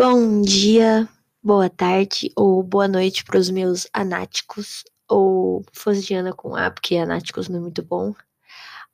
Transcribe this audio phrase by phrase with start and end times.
[0.00, 1.08] Bom dia,
[1.42, 7.48] boa tarde ou boa noite para os meus anáticos, ou fosdiana com A, porque anáticos
[7.48, 8.14] não é muito bom,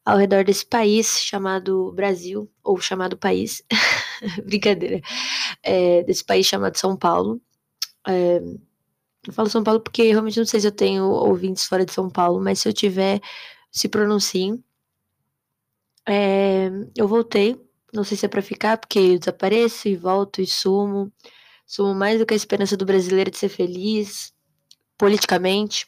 [0.02, 3.62] ao redor desse país chamado Brasil, ou chamado país,
[4.46, 5.02] brincadeira,
[5.62, 7.38] é, desse país chamado São Paulo.
[8.08, 8.38] É,
[9.26, 12.10] eu falo São Paulo porque realmente não sei se eu tenho ouvintes fora de São
[12.10, 13.20] Paulo, mas se eu tiver,
[13.70, 14.64] se pronunciem.
[16.06, 17.63] É, eu voltei
[17.94, 21.12] não sei se é pra ficar, porque eu desapareço e volto e sumo.
[21.66, 24.32] Sumo mais do que a esperança do brasileiro de ser feliz,
[24.98, 25.86] politicamente,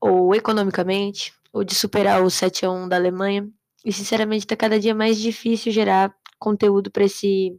[0.00, 3.48] ou economicamente, ou de superar o 7 a 1 da Alemanha.
[3.84, 7.58] E sinceramente tá cada dia mais difícil gerar conteúdo para esse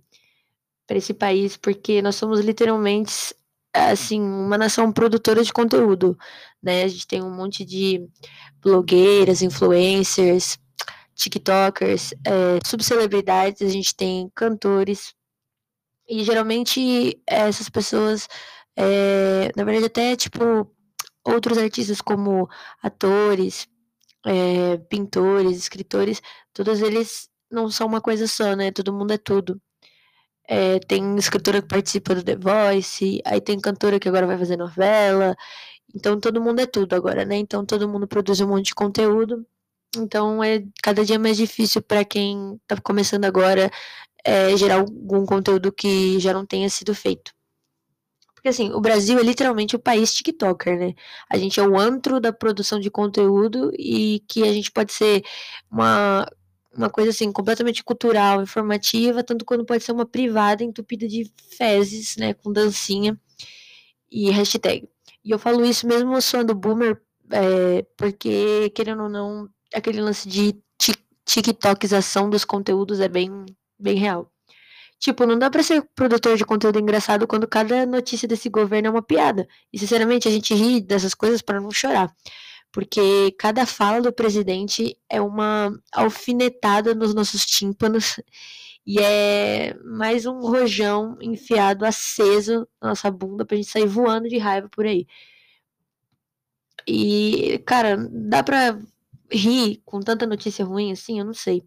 [0.88, 3.36] para esse país, porque nós somos literalmente
[3.74, 6.18] assim, uma nação produtora de conteúdo,
[6.62, 6.84] né?
[6.84, 8.08] A gente tem um monte de
[8.62, 10.58] blogueiras, influencers,
[11.16, 15.14] TikTokers, é, subcelebridades, a gente tem cantores.
[16.08, 18.28] E geralmente essas pessoas,
[18.78, 20.72] é, na verdade, até tipo
[21.26, 22.48] outros artistas como
[22.84, 23.68] atores,
[24.26, 26.22] é, pintores, escritores,
[26.54, 28.72] todos eles não são uma coisa só, né?
[28.72, 29.62] Todo mundo é tudo.
[30.48, 34.58] É, tem escritora que participa do The Voice, aí tem cantora que agora vai fazer
[34.58, 35.36] novela.
[35.96, 37.38] Então todo mundo é tudo agora, né?
[37.38, 39.46] Então todo mundo produz um monte de conteúdo.
[39.96, 43.72] Então é cada dia mais difícil para quem está começando agora
[44.24, 47.32] é, gerar algum conteúdo que já não tenha sido feito.
[48.34, 50.94] Porque assim, o Brasil é literalmente o país TikToker, né?
[51.30, 55.24] A gente é o antro da produção de conteúdo e que a gente pode ser
[55.72, 56.28] uma,
[56.76, 62.18] uma coisa assim, completamente cultural, informativa, tanto quanto pode ser uma privada entupida de fezes,
[62.18, 62.34] né?
[62.36, 63.20] Com dancinha
[64.12, 64.88] e hashtag.
[65.24, 67.02] E eu falo isso mesmo soando boomer,
[67.32, 70.56] é, porque, querendo ou não, aquele lance de
[71.26, 73.46] TikTokização dos conteúdos é bem,
[73.80, 74.32] bem real.
[75.00, 78.92] Tipo, não dá pra ser produtor de conteúdo engraçado quando cada notícia desse governo é
[78.92, 79.48] uma piada.
[79.72, 82.14] E, sinceramente, a gente ri dessas coisas para não chorar.
[82.72, 88.20] Porque cada fala do presidente é uma alfinetada nos nossos tímpanos.
[88.86, 94.38] E é mais um rojão enfiado aceso na nossa bunda pra gente sair voando de
[94.38, 95.08] raiva por aí.
[96.88, 98.80] E, cara, dá pra
[99.32, 101.64] rir com tanta notícia ruim assim, eu não sei.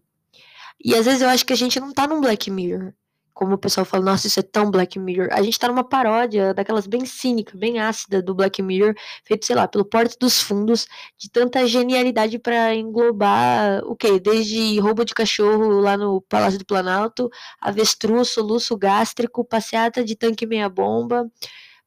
[0.83, 2.93] E às vezes eu acho que a gente não tá num Black Mirror.
[3.33, 5.29] Como o pessoal fala, nossa, isso é tão Black Mirror.
[5.31, 8.93] A gente tá numa paródia daquelas bem cínica, bem ácida do Black Mirror,
[9.25, 10.87] feito, sei lá, pelo Porto dos Fundos,
[11.17, 14.19] de tanta genialidade para englobar o quê?
[14.19, 17.29] Desde roubo de cachorro lá no Palácio do Planalto,
[17.61, 21.29] avestruz, soluço gástrico, passeata de tanque meia-bomba,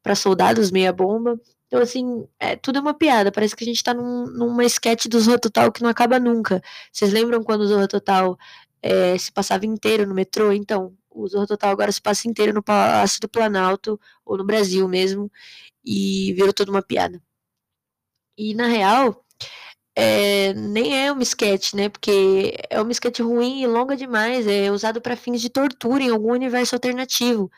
[0.03, 1.38] para soldados meia-bomba.
[1.72, 3.33] Então, assim, é, tudo é uma piada.
[3.33, 6.60] Parece que a gente tá num, numa sketch do Zorra Total que não acaba nunca.
[6.93, 8.37] Vocês lembram quando o Zorra Total
[8.83, 10.53] é, se passava inteiro no metrô?
[10.53, 14.87] Então, o Zorra Total agora se passa inteiro no Palácio do Planalto, ou no Brasil
[14.87, 15.32] mesmo,
[15.82, 17.22] e virou toda uma piada.
[18.37, 19.25] E, na real,
[19.97, 21.88] é, nem é uma sketch, né?
[21.88, 24.47] Porque é uma sketch ruim e longa demais.
[24.47, 27.50] É usado para fins de tortura em algum universo alternativo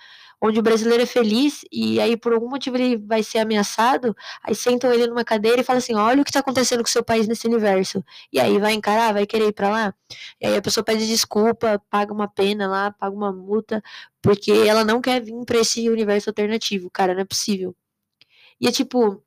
[0.44, 4.54] onde o brasileiro é feliz e aí por algum motivo ele vai ser ameaçado, aí
[4.54, 7.02] sentam ele numa cadeira e falam assim: olha o que está acontecendo com o seu
[7.02, 8.04] país nesse universo.
[8.32, 9.94] E aí vai encarar, vai querer ir para lá.
[10.40, 13.82] E aí a pessoa pede desculpa, paga uma pena lá, paga uma multa,
[14.22, 16.90] porque ela não quer vir para esse universo alternativo.
[16.90, 17.74] Cara, não é possível.
[18.60, 19.23] E é tipo.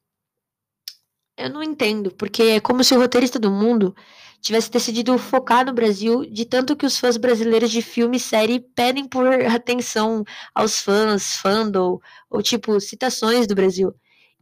[1.37, 3.95] Eu não entendo, porque é como se o roteirista do mundo
[4.41, 8.59] tivesse decidido focar no Brasil, de tanto que os fãs brasileiros de filme e série
[8.59, 11.99] pedem por atenção aos fãs, fandom,
[12.29, 13.93] ou tipo, citações do Brasil.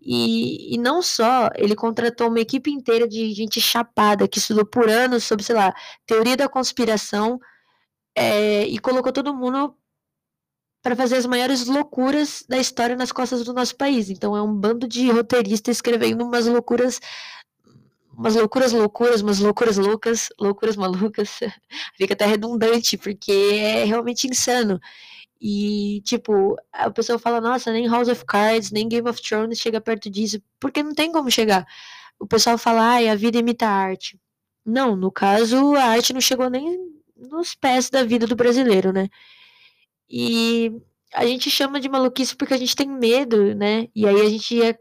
[0.02, 4.90] E, e não só, ele contratou uma equipe inteira de gente chapada que estudou por
[4.90, 5.74] anos sobre, sei lá,
[6.06, 7.40] teoria da conspiração
[8.16, 9.76] é, e colocou todo mundo
[10.86, 14.12] para fazer as maiores loucuras da história nas costas do nosso país.
[14.12, 17.02] Então é um bando de roteiristas escrevendo umas loucuras
[18.16, 21.40] umas loucuras, loucuras, umas loucuras loucas, loucuras malucas.
[21.98, 24.80] Fica até redundante, porque é realmente insano.
[25.42, 29.82] E, tipo, a pessoa fala, nossa, nem House of Cards, nem Game of Thrones chega
[29.82, 31.66] perto disso, porque não tem como chegar.
[32.20, 34.20] O pessoal fala, ai, a vida imita a arte.
[34.64, 36.78] Não, no caso, a arte não chegou nem
[37.18, 39.10] nos pés da vida do brasileiro, né?
[40.10, 40.72] E
[41.14, 43.88] a gente chama de maluquice porque a gente tem medo, né?
[43.96, 44.78] E aí a gente é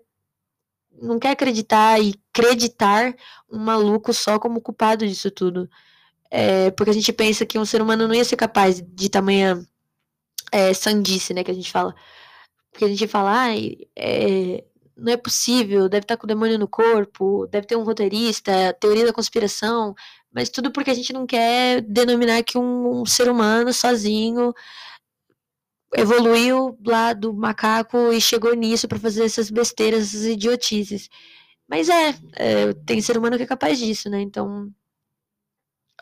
[1.01, 3.15] não quer acreditar e acreditar
[3.51, 5.69] um maluco só como culpado disso tudo.
[6.31, 9.65] É, porque a gente pensa que um ser humano não ia ser capaz de tamanha
[10.53, 11.45] é, sandice, né?
[11.45, 11.95] Que a gente fala.
[12.71, 13.49] Porque a gente fala,
[13.97, 14.65] é,
[14.97, 19.07] não é possível, deve estar com o demônio no corpo, deve ter um roteirista, teoria
[19.07, 19.95] da conspiração,
[20.33, 24.53] mas tudo porque a gente não quer denominar que um, um ser humano sozinho
[25.97, 31.09] evoluiu lá do macaco e chegou nisso para fazer essas besteiras, essas idiotices.
[31.69, 34.21] Mas é, é, tem ser humano que é capaz disso, né?
[34.21, 34.71] Então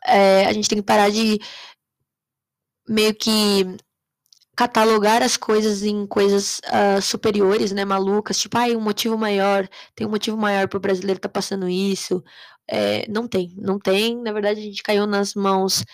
[0.04, 1.38] é, a gente tem que parar de
[2.88, 3.76] meio que
[4.56, 10.06] catalogar as coisas em coisas uh, superiores, né, malucas, tipo, ah, um motivo maior, tem
[10.06, 12.22] um motivo maior para o brasileiro estar tá passando isso.
[12.68, 14.20] É, não tem, não tem.
[14.22, 15.84] Na verdade, a gente caiu nas mãos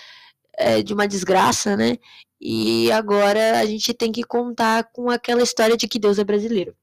[0.57, 1.99] é, de uma desgraça, né?
[2.41, 6.77] E agora a gente tem que contar com aquela história de que Deus é brasileiro.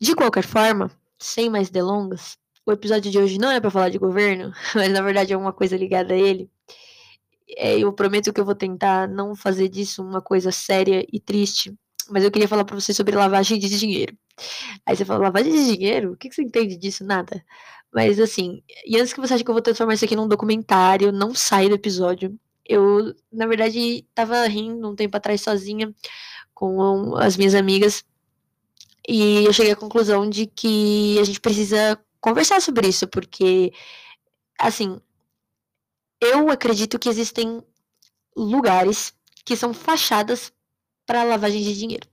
[0.00, 3.98] De qualquer forma, sem mais delongas, o episódio de hoje não é para falar de
[3.98, 6.50] governo, mas na verdade é uma coisa ligada a ele.
[7.56, 11.76] É, eu prometo que eu vou tentar não fazer disso uma coisa séria e triste,
[12.08, 14.16] mas eu queria falar para você sobre lavagem de dinheiro.
[14.86, 16.12] Aí você fala, lavagem de dinheiro?
[16.12, 17.04] O que você entende disso?
[17.04, 17.44] Nada.
[17.92, 21.12] Mas assim, e antes que você ache que eu vou transformar isso aqui num documentário,
[21.12, 22.38] não sai do episódio.
[22.70, 25.92] Eu, na verdade, tava rindo um tempo atrás sozinha
[26.54, 28.04] com as minhas amigas
[29.08, 33.72] e eu cheguei à conclusão de que a gente precisa conversar sobre isso, porque,
[34.58, 35.00] assim,
[36.20, 37.60] eu acredito que existem
[38.36, 39.12] lugares
[39.44, 40.52] que são fachadas
[41.06, 42.08] para lavagem de dinheiro.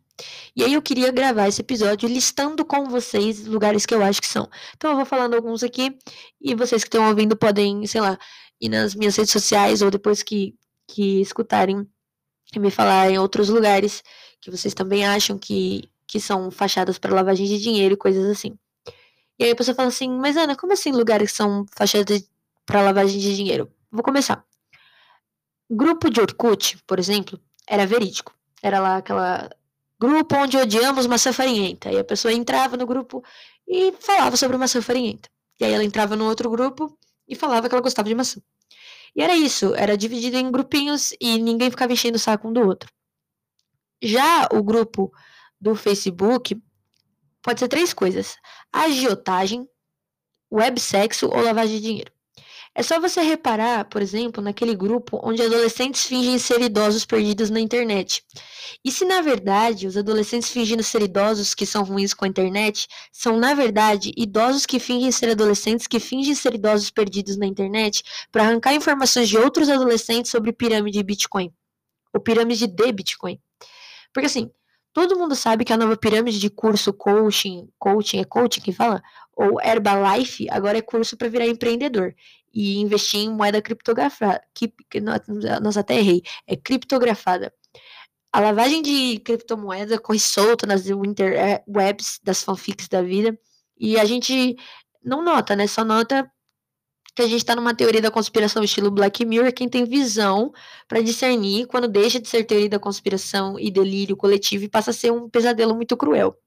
[0.55, 4.27] E aí eu queria gravar esse episódio listando com vocês lugares que eu acho que
[4.27, 4.49] são.
[4.75, 5.95] Então eu vou falando alguns aqui
[6.41, 8.17] e vocês que estão ouvindo podem, sei lá,
[8.59, 10.55] ir nas minhas redes sociais ou depois que,
[10.87, 11.87] que escutarem
[12.55, 14.03] e me falar em outros lugares
[14.39, 18.57] que vocês também acham que, que são fachadas para lavagem de dinheiro e coisas assim.
[19.39, 22.27] E aí a pessoa fala assim, mas Ana, como assim lugares que são fachadas
[22.65, 23.71] para lavagem de dinheiro?
[23.91, 24.43] Vou começar.
[25.69, 28.33] Grupo de Orkut, por exemplo, era verídico.
[28.63, 29.49] Era lá aquela
[29.99, 31.91] grupo onde odiamos maçã farinhenta.
[31.91, 33.23] E a pessoa entrava no grupo
[33.67, 35.29] e falava sobre maçã farinhenta.
[35.59, 36.97] E aí ela entrava no outro grupo
[37.27, 38.41] e falava que ela gostava de maçã.
[39.15, 42.61] E era isso, era dividido em grupinhos e ninguém ficava enchendo o saco um do
[42.61, 42.89] outro.
[44.01, 45.11] Já o grupo
[45.59, 46.61] do Facebook
[47.41, 48.37] pode ser três coisas:
[48.71, 49.67] agiotagem,
[50.51, 52.16] websexo ou lavagem de dinheiro.
[52.79, 57.59] É só você reparar, por exemplo, naquele grupo onde adolescentes fingem ser idosos perdidos na
[57.59, 58.23] internet.
[58.85, 62.87] E se na verdade os adolescentes fingindo ser idosos que são ruins com a internet
[63.11, 68.03] são na verdade idosos que fingem ser adolescentes que fingem ser idosos perdidos na internet
[68.31, 71.51] para arrancar informações de outros adolescentes sobre pirâmide de Bitcoin
[72.13, 73.39] ou pirâmide de Bitcoin.
[74.13, 74.51] Porque assim,
[74.93, 79.01] Todo mundo sabe que a nova pirâmide de curso coaching, coaching é coaching que fala,
[79.35, 82.15] ou Herbalife, agora é curso para virar empreendedor
[82.53, 84.41] e investir em moeda criptografada.
[84.53, 84.73] Que,
[85.61, 86.23] nossa, até errei.
[86.47, 87.53] É criptografada.
[88.33, 93.37] A lavagem de criptomoeda corre solta nas interwebs das fanfics da vida
[93.79, 94.55] e a gente
[95.03, 95.67] não nota, né?
[95.67, 96.29] Só nota
[97.17, 100.53] que a gente está numa teoria da conspiração estilo Black Mirror, quem tem visão
[100.87, 104.93] para discernir quando deixa de ser teoria da conspiração e delírio coletivo e passa a
[104.93, 106.37] ser um pesadelo muito cruel.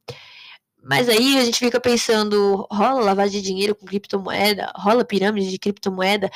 [0.80, 4.72] Mas aí a gente fica pensando, rola lavagem de dinheiro com criptomoeda?
[4.76, 6.30] Rola pirâmide de criptomoeda?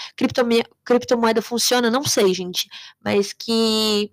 [0.85, 1.89] criptomoeda funciona?
[1.89, 2.69] Não sei, gente.
[3.05, 4.11] Mas que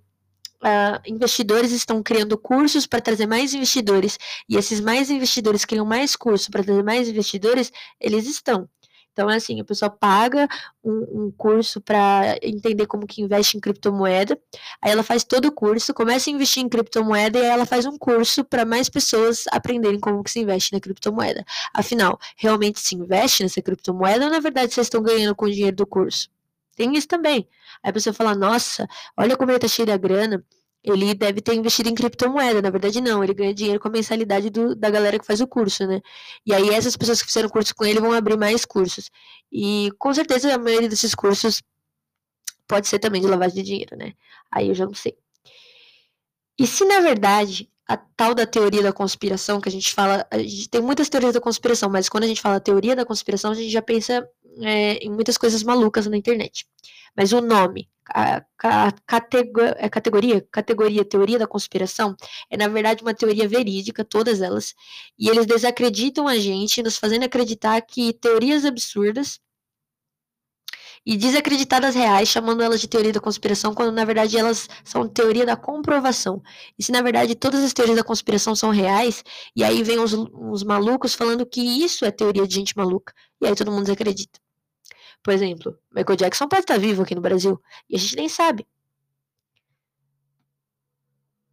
[0.63, 4.19] uh, investidores estão criando cursos para trazer mais investidores.
[4.47, 8.69] E esses mais investidores criam mais cursos para trazer mais investidores, eles estão.
[9.13, 10.47] Então, é assim, a pessoa paga
[10.83, 14.39] um, um curso para entender como que investe em criptomoeda,
[14.81, 17.85] aí ela faz todo o curso, começa a investir em criptomoeda e aí ela faz
[17.85, 21.45] um curso para mais pessoas aprenderem como que se investe na criptomoeda.
[21.73, 25.75] Afinal, realmente se investe nessa criptomoeda ou na verdade vocês estão ganhando com o dinheiro
[25.75, 26.29] do curso?
[26.75, 27.47] Tem isso também.
[27.83, 28.87] Aí a pessoa fala, nossa,
[29.17, 30.43] olha como ele tá cheio da grana,
[30.83, 32.61] ele deve ter investido em criptomoeda.
[32.61, 33.23] Na verdade, não.
[33.23, 36.01] Ele ganha dinheiro com a mensalidade do, da galera que faz o curso, né?
[36.45, 39.09] E aí, essas pessoas que fizeram curso com ele vão abrir mais cursos.
[39.51, 41.61] E com certeza a maioria desses cursos
[42.67, 44.13] pode ser também de lavagem de dinheiro, né?
[44.51, 45.17] Aí eu já não sei.
[46.57, 50.37] E se na verdade a tal da teoria da conspiração que a gente fala, a
[50.37, 53.53] gente tem muitas teorias da conspiração, mas quando a gente fala teoria da conspiração, a
[53.53, 54.25] gente já pensa
[54.61, 56.65] é, em muitas coisas malucas na internet.
[57.15, 58.43] Mas o nome, a,
[59.05, 62.15] categoria, é categoria, categoria teoria da conspiração,
[62.49, 64.73] é na verdade uma teoria verídica, todas elas,
[65.17, 69.39] e eles desacreditam a gente, nos fazendo acreditar que teorias absurdas
[71.05, 75.45] e desacreditadas reais, chamando elas de teoria da conspiração, quando na verdade elas são teoria
[75.45, 76.41] da comprovação.
[76.77, 79.23] E se na verdade todas as teorias da conspiração são reais,
[79.55, 83.47] e aí vem os, os malucos falando que isso é teoria de gente maluca, e
[83.47, 84.39] aí todo mundo desacredita.
[85.23, 88.67] Por exemplo, Michael Jackson pode estar vivo aqui no Brasil e a gente nem sabe.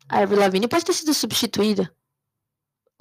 [0.09, 1.95] A Avril Lavigne pode ter sido substituída.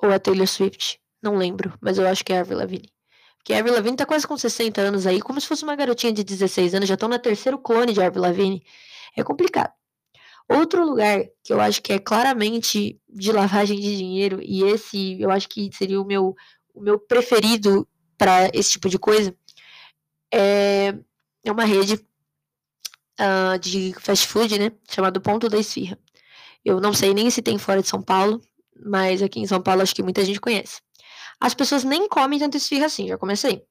[0.02, 1.00] Ou a Taylor Swift.
[1.22, 2.92] Não lembro, mas eu acho que é a Avril Lavigne.
[3.38, 6.12] Porque a Avril Lavigne tá quase com 60 anos aí, como se fosse uma garotinha
[6.12, 8.62] de 16 anos, já estão na terceiro clone de Avril Lavigne.
[9.16, 9.72] É complicado.
[10.50, 15.32] Outro lugar que eu acho que é claramente de lavagem de dinheiro, e esse eu
[15.32, 16.36] acho que seria o meu,
[16.74, 19.36] o meu preferido para esse tipo de coisa,
[20.34, 20.94] é,
[21.44, 21.96] é uma rede
[23.20, 24.72] uh, de fast food, né?
[24.90, 25.98] Chamado Ponto da Esfirra.
[26.64, 28.42] Eu não sei nem se tem fora de São Paulo,
[28.86, 30.82] mas aqui em São Paulo acho que muita gente conhece.
[31.40, 33.64] As pessoas nem comem tanto esfirra assim, já comecei.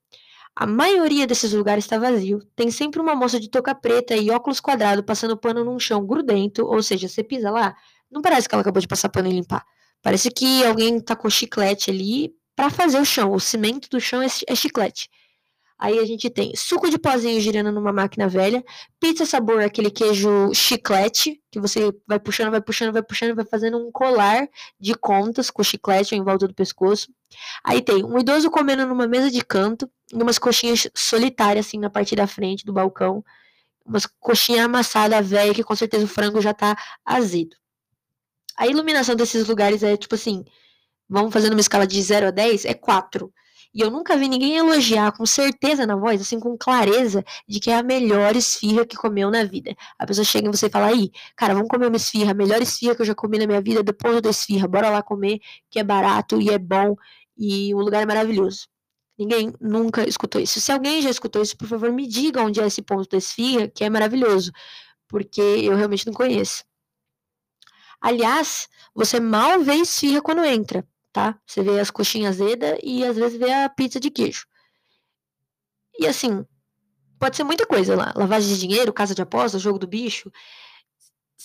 [0.54, 2.40] A maioria desses lugares está vazio.
[2.56, 6.64] Tem sempre uma moça de touca preta e óculos quadrado passando pano num chão grudento,
[6.64, 7.76] ou seja, você pisa lá,
[8.10, 9.64] não parece que ela acabou de passar pano e limpar.
[10.00, 13.32] Parece que alguém tacou chiclete ali para fazer o chão.
[13.32, 15.10] O cimento do chão é, é chiclete.
[15.78, 18.64] Aí a gente tem suco de pozinho girando numa máquina velha,
[18.98, 23.76] pizza sabor, aquele queijo chiclete, que você vai puxando, vai puxando, vai puxando, vai fazendo
[23.76, 24.48] um colar
[24.80, 27.12] de contas com chiclete em volta do pescoço.
[27.62, 32.16] Aí tem um idoso comendo numa mesa de canto, umas coxinhas solitárias assim na parte
[32.16, 33.22] da frente do balcão,
[33.84, 37.54] umas coxinhas amassadas velha que com certeza o frango já tá azedo.
[38.56, 40.42] A iluminação desses lugares é tipo assim,
[41.06, 43.30] vamos fazendo uma escala de 0 a 10, é 4.
[43.76, 47.70] E eu nunca vi ninguém elogiar com certeza na voz, assim, com clareza, de que
[47.70, 49.76] é a melhor esfirra que comeu na vida.
[49.98, 52.62] A pessoa chega em você e fala, aí, cara, vamos comer uma esfirra, a melhor
[52.62, 55.40] esfirra que eu já comi na minha vida, depois da esfirra, bora lá comer,
[55.70, 56.96] que é barato e é bom,
[57.36, 58.66] e o lugar é maravilhoso.
[59.18, 60.58] Ninguém nunca escutou isso.
[60.58, 63.68] Se alguém já escutou isso, por favor, me diga onde é esse ponto da esfirra,
[63.68, 64.52] que é maravilhoso,
[65.06, 66.64] porque eu realmente não conheço.
[68.00, 70.86] Aliás, você mal vê esfirra quando entra
[71.16, 71.40] tá?
[71.46, 74.44] Você vê as coxinhas azedas e às vezes vê a pizza de queijo.
[75.98, 76.44] E assim,
[77.18, 78.12] pode ser muita coisa lá.
[78.14, 80.30] Lavagem de dinheiro, casa de aposta, jogo do bicho.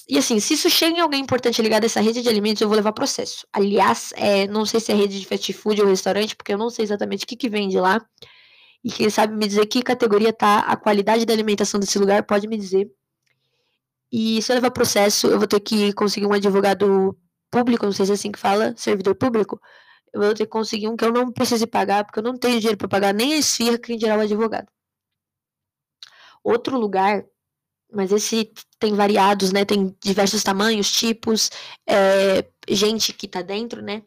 [0.09, 2.67] E assim, se isso chega em alguém importante ligado a essa rede de alimentos, eu
[2.67, 3.47] vou levar processo.
[3.53, 6.69] Aliás, é, não sei se é rede de fast food ou restaurante, porque eu não
[6.69, 8.05] sei exatamente o que, que vende lá.
[8.83, 12.45] E quem sabe me dizer que categoria tá a qualidade da alimentação desse lugar, pode
[12.45, 12.91] me dizer.
[14.11, 17.17] E se eu levar processo, eu vou ter que conseguir um advogado
[17.51, 19.61] público, não sei se é assim que fala, servidor público,
[20.13, 22.59] eu vou ter que conseguir um que eu não precise pagar, porque eu não tenho
[22.59, 24.67] dinheiro para pagar nem a esfirra, que dirá o advogado.
[26.43, 27.23] Outro lugar,
[27.91, 29.65] mas esse tem variados, né?
[29.65, 31.49] Tem diversos tamanhos, tipos,
[31.87, 34.03] é, gente que tá dentro, né?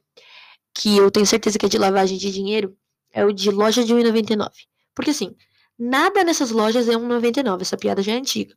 [0.75, 2.77] Que eu tenho certeza que é de lavagem de dinheiro,
[3.13, 4.51] é o de loja de 1,99.
[4.95, 5.37] Porque assim,
[5.79, 8.57] nada nessas lojas é 1,99, essa piada já é antiga.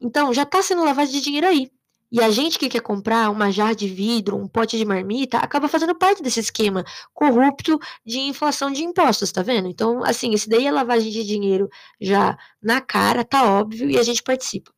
[0.00, 1.70] Então, já tá sendo lavagem de dinheiro aí.
[2.12, 5.68] E a gente que quer comprar uma jarra de vidro, um pote de marmita, acaba
[5.68, 9.68] fazendo parte desse esquema corrupto de inflação de impostos, tá vendo?
[9.68, 11.68] Então, assim, esse daí é lavagem de dinheiro
[12.00, 14.72] já na cara, tá óbvio, e a gente participa.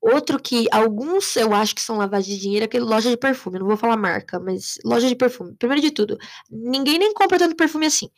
[0.00, 3.58] Outro que alguns eu acho que são lavagem de dinheiro é aquele loja de perfume.
[3.58, 5.54] não vou falar marca, mas loja de perfume.
[5.56, 6.18] Primeiro de tudo,
[6.50, 8.08] ninguém nem compra tanto perfume assim.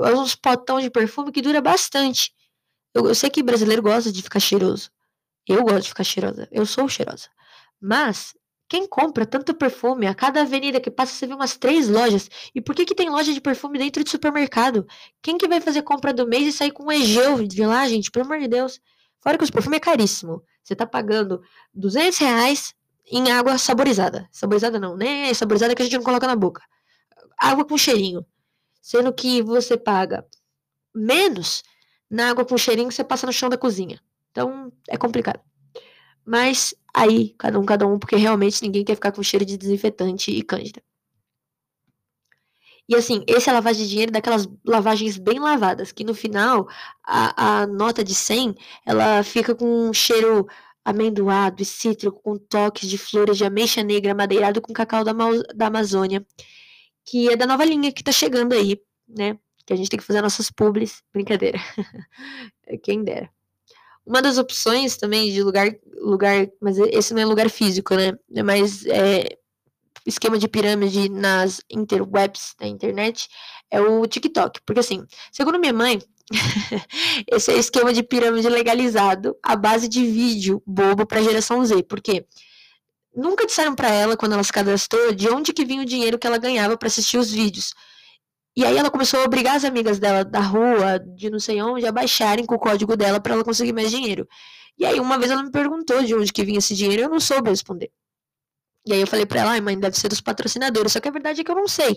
[0.00, 2.32] É uns potão de perfume que dura bastante.
[2.94, 4.90] Eu, eu sei que brasileiro gosta de ficar cheiroso.
[5.48, 6.48] Eu gosto de ficar cheirosa.
[6.52, 7.28] Eu sou cheirosa.
[7.80, 8.34] Mas
[8.68, 10.06] quem compra tanto perfume?
[10.06, 12.28] A cada avenida que passa você vê umas três lojas.
[12.54, 14.86] E por que que tem loja de perfume dentro de supermercado?
[15.22, 18.10] Quem que vai fazer compra do mês e sair com um Egeu de lá, gente?
[18.10, 18.78] Pelo amor de Deus.
[19.20, 20.42] Fora que os perfumes é caríssimo.
[20.62, 21.40] Você tá pagando
[21.72, 22.74] 200 reais
[23.10, 24.28] em água saborizada.
[24.30, 25.32] Saborizada não, né?
[25.32, 26.62] Saborizada que a gente não coloca na boca.
[27.38, 28.24] Água com cheirinho.
[28.82, 30.26] Sendo que você paga
[30.94, 31.62] menos
[32.10, 33.98] na água com cheirinho que você passa no chão da cozinha.
[34.38, 35.40] Então, é complicado.
[36.24, 40.30] Mas aí, cada um, cada um, porque realmente ninguém quer ficar com cheiro de desinfetante
[40.30, 40.80] e cândida.
[42.88, 46.68] E assim, esse é lavagem de dinheiro daquelas lavagens bem lavadas, que no final
[47.04, 48.54] a, a nota de 100
[48.86, 50.46] ela fica com um cheiro
[50.84, 55.12] amendoado e cítrico, com toques de flores de ameixa negra madeirado com cacau da,
[55.54, 56.24] da Amazônia,
[57.04, 59.36] que é da nova linha que tá chegando aí, né?
[59.66, 61.02] Que a gente tem que fazer nossas publis.
[61.12, 61.58] Brincadeira.
[62.82, 63.30] Quem dera.
[64.08, 68.14] Uma das opções também de lugar, lugar, mas esse não é lugar físico, né?
[68.34, 69.28] É mais é,
[70.06, 73.28] esquema de pirâmide nas interwebs, na internet,
[73.70, 74.62] é o TikTok.
[74.64, 76.00] Porque assim, segundo minha mãe,
[77.30, 81.82] esse é esquema de pirâmide legalizado à base de vídeo bobo para geração Z.
[81.82, 82.24] Porque
[83.14, 86.26] nunca disseram para ela quando ela se cadastrou de onde que vinha o dinheiro que
[86.26, 87.74] ela ganhava para assistir os vídeos.
[88.58, 91.86] E aí ela começou a obrigar as amigas dela da rua, de não sei onde,
[91.86, 94.26] a baixarem com o código dela para ela conseguir mais dinheiro.
[94.76, 97.20] E aí uma vez ela me perguntou de onde que vinha esse dinheiro, eu não
[97.20, 97.88] soube responder.
[98.84, 101.12] E aí eu falei para ela, ai mãe, deve ser dos patrocinadores, só que a
[101.12, 101.96] verdade é que eu não sei.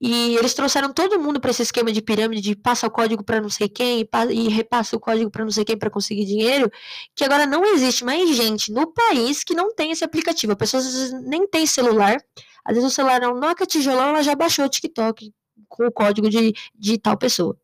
[0.00, 3.38] E eles trouxeram todo mundo para esse esquema de pirâmide de passa o código para
[3.38, 6.70] não sei quem e, repassa o código para não sei quem para conseguir dinheiro,
[7.14, 10.54] que agora não existe mais gente no país que não tem esse aplicativo.
[10.54, 12.16] A pessoa às vezes nem tem celular,
[12.64, 15.34] às vezes o celular é um Nokia tijolão, ela já baixou o TikTok
[15.68, 17.58] com o código de, de tal pessoa.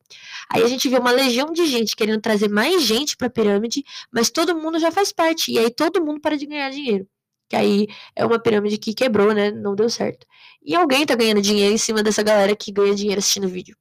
[0.51, 3.85] Aí a gente vê uma legião de gente querendo trazer mais gente para a pirâmide,
[4.11, 5.53] mas todo mundo já faz parte.
[5.53, 7.07] E aí todo mundo para de ganhar dinheiro.
[7.49, 9.51] Que aí é uma pirâmide que quebrou, né?
[9.51, 10.27] Não deu certo.
[10.63, 13.77] E alguém tá ganhando dinheiro em cima dessa galera que ganha dinheiro assistindo vídeo.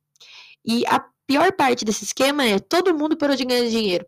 [0.65, 4.05] E a pior parte desse esquema é todo mundo parou de ganhar dinheiro,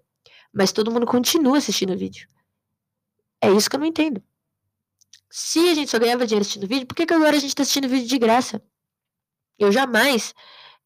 [0.54, 2.28] mas todo mundo continua assistindo vídeo.
[3.42, 4.22] É isso que eu não entendo.
[5.30, 7.64] Se a gente só ganhava dinheiro assistindo vídeo, por que, que agora a gente tá
[7.64, 8.62] assistindo vídeo de graça?
[9.58, 10.34] Eu jamais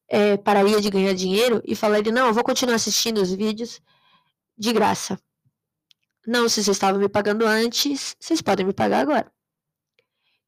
[0.08, 3.80] é, pararia de ganhar dinheiro e falaria, não, eu vou continuar assistindo os vídeos
[4.56, 5.18] de graça.
[6.26, 9.32] Não, se vocês estavam me pagando antes, vocês podem me pagar agora.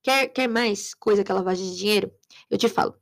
[0.02, 2.12] Quer, quer mais coisa que lavagem de dinheiro?
[2.50, 2.94] Eu te falo.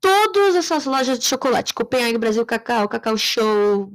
[0.00, 3.90] Todas essas lojas de chocolate, Copenhague, Brasil Cacau, Cacau Show,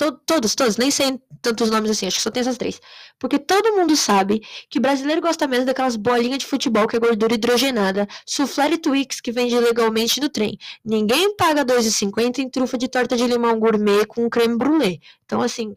[0.00, 2.80] to, todos, todos, nem sei tantos nomes assim, acho que só tem essas três.
[3.18, 4.40] Porque todo mundo sabe
[4.70, 9.20] que brasileiro gosta mesmo daquelas bolinhas de futebol que é gordura hidrogenada, soufflé e Twix
[9.20, 10.58] que vende legalmente no trem.
[10.84, 15.00] Ninguém paga 2,50 em trufa de torta de limão gourmet com creme brulee.
[15.24, 15.76] Então, assim,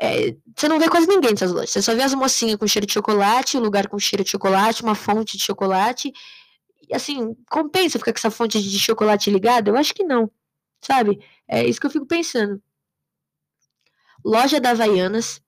[0.00, 1.70] é, você não vê quase ninguém nessas lojas.
[1.70, 4.82] Você só vê as mocinhas com cheiro de chocolate, o lugar com cheiro de chocolate,
[4.82, 6.12] uma fonte de chocolate.
[6.88, 9.70] E assim, compensa ficar com essa fonte de chocolate ligada?
[9.70, 10.30] Eu acho que não.
[10.80, 11.20] Sabe?
[11.48, 12.62] É isso que eu fico pensando.
[14.24, 15.40] Loja da Havaianas,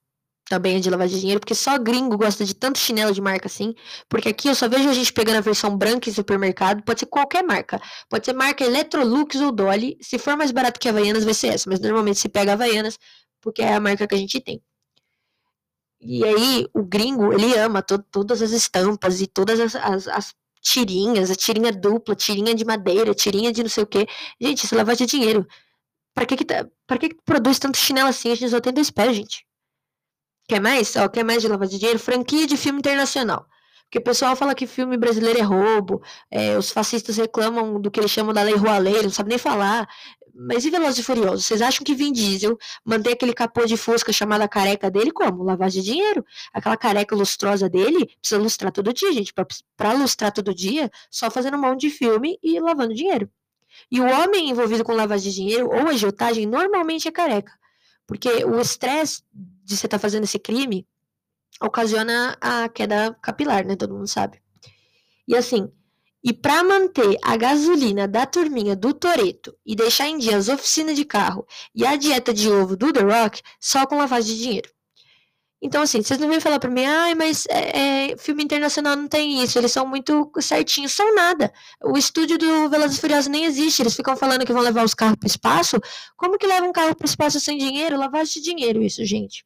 [0.49, 3.47] também é de lavagem de dinheiro, porque só gringo gosta de tanto chinelo de marca
[3.47, 3.75] assim.
[4.09, 7.07] Porque aqui eu só vejo a gente pegando a versão branca em supermercado, pode ser
[7.07, 7.81] qualquer marca.
[8.09, 9.97] Pode ser marca Electrolux ou Dolly.
[10.01, 11.71] Se for mais barato que Havaianas, vai ser essa.
[11.71, 12.99] Mas normalmente se pega Havaianas,
[13.41, 14.61] porque é a marca que a gente tem.
[16.01, 20.35] E aí, o gringo, ele ama to todas as estampas e todas as, as, as,
[20.61, 24.07] tirinhas, a tirinha dupla, tirinha de madeira, tirinha de não sei o que.
[24.41, 25.47] Gente, isso é lavagem de dinheiro.
[26.15, 28.31] Pra que que, tá, pra que que produz tanto chinelo assim?
[28.31, 29.47] A gente só tem dois pés, gente.
[30.49, 30.97] Quer mais?
[30.97, 31.99] Ó, quer mais de lavagem de dinheiro?
[31.99, 33.47] Franquia de filme internacional.
[33.85, 36.01] Porque o pessoal fala que filme brasileiro é roubo,
[36.31, 39.89] é, os fascistas reclamam do que eles chamam da lei Rouanet, não sabe nem falar.
[40.33, 41.45] Mas e Velozes e Furiosos?
[41.45, 45.43] Vocês acham que Vin Diesel mantém aquele capô de fusca chamada careca dele como?
[45.43, 46.25] Lavagem de dinheiro.
[46.53, 49.35] Aquela careca lustrosa dele precisa lustrar todo dia, gente.
[49.77, 53.29] Para lustrar todo dia, só fazendo mão de filme e lavando dinheiro.
[53.91, 57.53] E o homem envolvido com lavagem de dinheiro ou agiotagem normalmente é careca.
[58.07, 60.87] Porque o estresse de você estar tá fazendo esse crime
[61.61, 63.77] ocasiona a queda capilar, né?
[63.77, 64.41] Todo mundo sabe.
[65.29, 65.71] E assim,
[66.23, 70.97] e para manter a gasolina da turminha do Toreto e deixar em dia as oficinas
[70.97, 74.71] de carro e a dieta de ovo do The Rock, só com lavagem de dinheiro.
[75.63, 79.07] Então, assim, vocês não vêm falar pra mim, ai, mas é, é, filme internacional não
[79.07, 80.93] tem isso, eles são muito certinhos.
[80.93, 81.53] São nada.
[81.85, 84.95] O estúdio do Velozes e Furiosos nem existe, eles ficam falando que vão levar os
[84.95, 85.79] carros pro espaço.
[86.17, 87.99] Como que leva um carro pro espaço sem dinheiro?
[87.99, 89.45] Lavagem de dinheiro, isso, gente.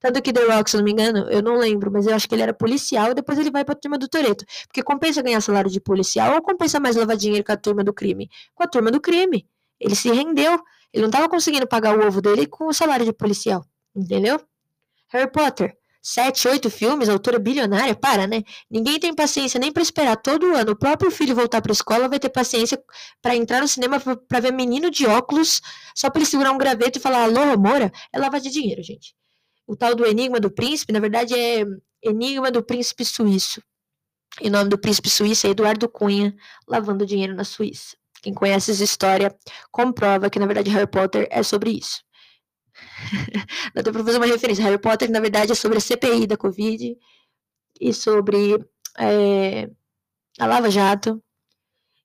[0.00, 2.34] Tanto que The Rock, se não me engano, eu não lembro, mas eu acho que
[2.34, 4.44] ele era policial e depois ele vai pra turma do Toreto.
[4.66, 7.92] Porque compensa ganhar salário de policial ou compensa mais lavar dinheiro com a turma do
[7.92, 8.28] crime?
[8.54, 9.46] Com a turma do crime.
[9.78, 10.58] Ele se rendeu.
[10.92, 13.64] Ele não tava conseguindo pagar o ovo dele com o salário de policial.
[13.94, 14.40] Entendeu?
[15.12, 15.76] Harry Potter.
[16.04, 18.42] Sete, oito filmes, autora bilionária, para, né?
[18.68, 22.18] Ninguém tem paciência nem para esperar todo ano o próprio filho voltar pra escola, vai
[22.18, 22.82] ter paciência
[23.20, 25.60] para entrar no cinema para ver menino de óculos
[25.94, 27.92] só pra ele segurar um graveto e falar alô, Moura?
[28.12, 29.14] É lavar de dinheiro, gente
[29.66, 31.64] o tal do Enigma do Príncipe, na verdade é
[32.02, 33.62] Enigma do Príncipe Suíço.
[34.40, 36.34] E o nome do príncipe suíço é Eduardo Cunha,
[36.66, 37.96] lavando dinheiro na Suíça.
[38.22, 39.34] Quem conhece essa história
[39.70, 42.02] comprova que, na verdade, Harry Potter é sobre isso.
[43.74, 44.64] Dá pra fazer uma referência.
[44.64, 46.96] Harry Potter, na verdade, é sobre a CPI da Covid
[47.80, 48.58] e sobre
[48.98, 49.68] é,
[50.38, 51.22] a Lava Jato.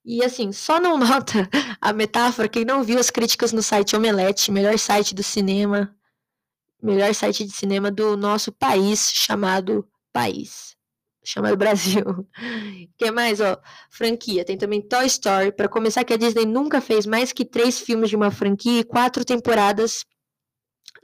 [0.06, 1.50] E assim, só não nota
[1.82, 5.94] a metáfora quem não viu as críticas no site Omelete, melhor site do cinema
[6.82, 10.76] melhor site de cinema do nosso país, chamado País.
[11.24, 12.28] Chamado Brasil.
[12.98, 13.58] que mais, ó?
[13.90, 14.46] Franquia.
[14.46, 15.52] Tem também Toy Story.
[15.52, 18.84] Para começar, que a Disney nunca fez mais que três filmes de uma franquia e
[18.84, 20.06] quatro temporadas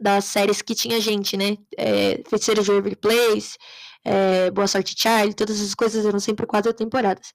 [0.04, 1.58] das séries que tinha gente, né?
[1.78, 3.58] É, Feiticeiro de Waverly Place,
[4.04, 7.34] é, Boa Sorte Charlie, todas essas coisas eram sempre quatro temporadas.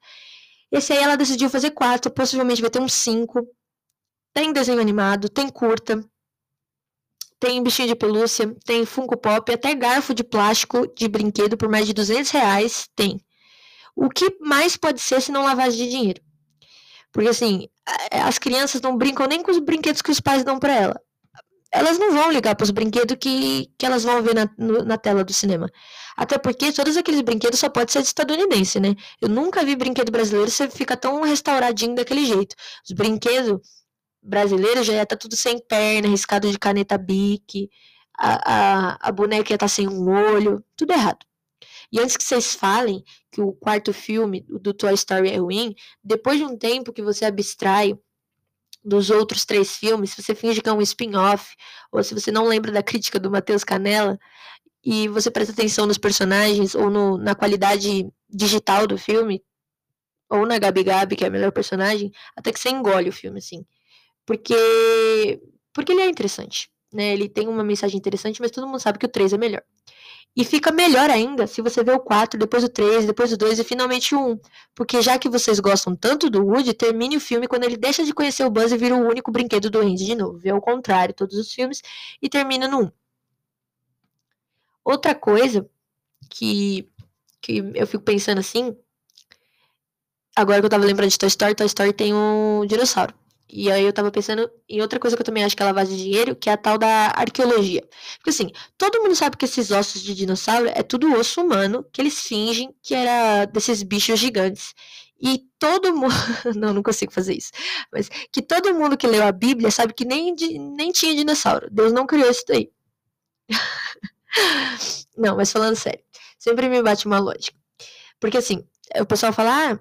[0.70, 3.40] Esse aí ela decidiu fazer quatro, possivelmente vai ter uns cinco.
[4.34, 6.04] Tem desenho animado, tem curta,
[7.40, 11.86] tem bichinho de pelúcia, tem Funko Pop, até garfo de plástico de brinquedo por mais
[11.86, 13.18] de 200 reais tem.
[13.96, 16.20] O que mais pode ser se não lavagem de dinheiro?
[17.10, 17.66] Porque assim,
[18.12, 21.00] as crianças não brincam nem com os brinquedos que os pais dão para ela.
[21.72, 24.96] Elas não vão ligar para os brinquedos que, que elas vão ver na, no, na
[24.96, 25.70] tela do cinema.
[26.16, 28.94] Até porque todos aqueles brinquedos só pode ser de estadunidense, né?
[29.20, 32.56] Eu nunca vi brinquedo brasileiro você fica tão restauradinho daquele jeito.
[32.88, 33.60] Os brinquedos
[34.22, 37.68] brasileiro já ia estar tá tudo sem perna, riscado de caneta bique,
[38.18, 41.24] a, a, a boneca ia estar tá sem um olho, tudo errado.
[41.92, 43.02] E antes que vocês falem
[43.32, 47.24] que o quarto filme do Toy Story é ruim, depois de um tempo que você
[47.24, 47.98] abstrai
[48.88, 51.54] dos outros três filmes, se você finge que é um spin-off,
[51.92, 54.18] ou se você não lembra da crítica do Matheus Canella,
[54.82, 59.42] e você presta atenção nos personagens, ou no, na qualidade digital do filme,
[60.30, 63.38] ou na Gabi Gabi, que é a melhor personagem, até que você engole o filme,
[63.38, 63.64] assim.
[64.24, 65.40] Porque,
[65.72, 67.12] porque ele é interessante, né?
[67.12, 69.62] Ele tem uma mensagem interessante, mas todo mundo sabe que o 3 é melhor.
[70.38, 73.58] E fica melhor ainda se você vê o 4, depois o 3, depois o 2
[73.58, 74.40] e finalmente o 1.
[74.72, 78.14] Porque já que vocês gostam tanto do Woody, termine o filme quando ele deixa de
[78.14, 80.38] conhecer o Buzz e vira o único brinquedo do Andy de novo.
[80.38, 81.82] Vê ao contrário todos os filmes
[82.22, 82.92] e termina no 1.
[84.84, 85.68] Outra coisa
[86.30, 86.88] que,
[87.40, 88.76] que eu fico pensando assim,
[90.36, 93.12] agora que eu tava lembrando de Toy Story, Toy Story tem um dinossauro.
[93.50, 95.96] E aí eu tava pensando em outra coisa que eu também acho que é lavagem
[95.96, 97.82] de dinheiro, que é a tal da arqueologia.
[98.18, 102.00] Porque assim, todo mundo sabe que esses ossos de dinossauro é tudo osso humano, que
[102.02, 104.74] eles fingem que era desses bichos gigantes.
[105.20, 106.14] E todo mundo.
[106.56, 107.50] Não, não consigo fazer isso.
[107.92, 110.34] Mas que todo mundo que leu a Bíblia sabe que nem,
[110.76, 111.68] nem tinha dinossauro.
[111.70, 112.70] Deus não criou isso daí.
[115.16, 116.00] não, mas falando sério.
[116.38, 117.58] Sempre me bate uma lógica.
[118.20, 118.64] Porque assim,
[119.00, 119.78] o pessoal fala, ah,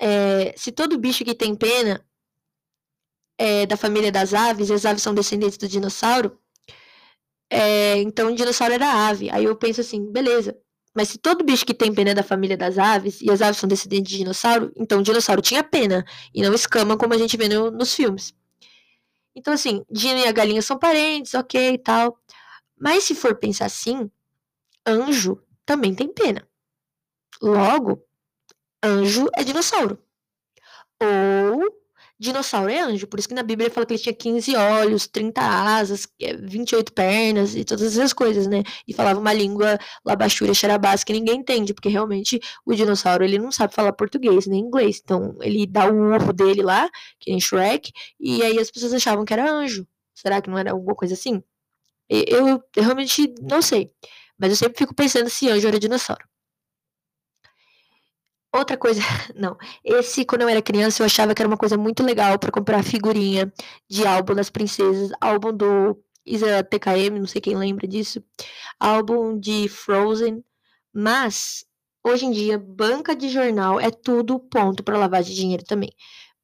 [0.00, 2.02] é, se todo bicho que tem pena
[3.38, 6.38] é, da família das aves, e as aves são descendentes do dinossauro,
[7.50, 9.30] é, então o dinossauro era ave.
[9.30, 10.56] Aí eu penso assim, beleza.
[10.94, 13.58] Mas se todo bicho que tem pena é da família das aves, e as aves
[13.58, 17.36] são descendentes de dinossauro, então o dinossauro tinha pena, e não escama como a gente
[17.36, 18.34] vê no, nos filmes.
[19.34, 22.18] Então, assim, Dino e a galinha são parentes, ok e tal.
[22.76, 24.10] Mas se for pensar assim,
[24.86, 26.46] anjo também tem pena.
[27.40, 28.02] Logo,
[28.82, 30.02] anjo é dinossauro.
[31.00, 31.62] Ou
[32.18, 35.40] dinossauro é anjo, por isso que na Bíblia fala que ele tinha 15 olhos, 30
[35.40, 36.08] asas,
[36.42, 38.62] 28 é, pernas e todas essas coisas, né?
[38.86, 43.52] E falava uma língua labachura, xarabás, que ninguém entende, porque realmente o dinossauro ele não
[43.52, 45.00] sabe falar português nem inglês.
[45.02, 49.24] Então ele dá o urro dele lá, que nem Shrek, e aí as pessoas achavam
[49.24, 49.86] que era anjo.
[50.14, 51.42] Será que não era alguma coisa assim?
[52.08, 53.92] Eu, eu realmente não sei.
[54.38, 56.24] Mas eu sempre fico pensando se anjo era dinossauro.
[58.58, 59.00] Outra coisa,
[59.36, 59.56] não.
[59.84, 62.82] Esse, quando eu era criança, eu achava que era uma coisa muito legal para comprar
[62.82, 63.52] figurinha
[63.88, 68.20] de álbum das princesas, álbum do Isa TKM, não sei quem lembra disso,
[68.80, 70.44] álbum de Frozen,
[70.92, 71.64] mas
[72.04, 75.90] hoje em dia banca de jornal é tudo ponto para lavagem de dinheiro também.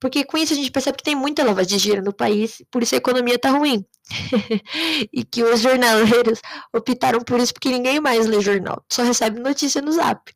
[0.00, 2.83] Porque com isso a gente percebe que tem muita lavagem de dinheiro no país, por
[2.83, 3.85] isso a economia tá ruim.
[5.12, 6.40] e que os jornaleiros
[6.72, 10.33] optaram por isso porque ninguém mais lê jornal, só recebe notícia no Zap.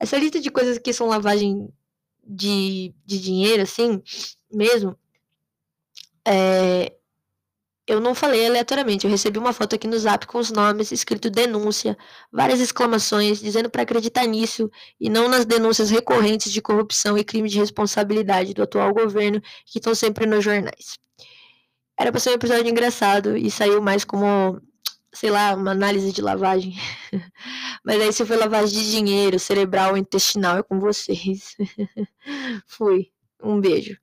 [0.00, 1.68] Essa lista de coisas que são lavagem
[2.26, 4.02] de, de dinheiro, assim,
[4.50, 4.98] mesmo,
[6.26, 6.92] é,
[7.86, 9.04] eu não falei aleatoriamente.
[9.04, 11.98] Eu recebi uma foto aqui no zap com os nomes escrito denúncia,
[12.32, 17.48] várias exclamações, dizendo para acreditar nisso e não nas denúncias recorrentes de corrupção e crime
[17.48, 20.98] de responsabilidade do atual governo que estão sempre nos jornais.
[21.98, 24.60] Era para ser um episódio engraçado e saiu mais como
[25.12, 26.74] sei lá, uma análise de lavagem.
[27.84, 31.56] Mas aí se foi lavagem de dinheiro, cerebral ou intestinal, é com vocês.
[32.66, 33.10] Fui.
[33.42, 33.98] Um beijo.